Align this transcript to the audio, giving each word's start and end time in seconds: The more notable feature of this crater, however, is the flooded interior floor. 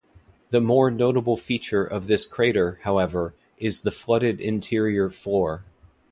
The 0.49 0.59
more 0.59 0.89
notable 0.89 1.37
feature 1.37 1.83
of 1.83 2.07
this 2.07 2.25
crater, 2.25 2.79
however, 2.81 3.35
is 3.59 3.81
the 3.81 3.91
flooded 3.91 4.39
interior 4.41 5.11
floor. 5.11 5.63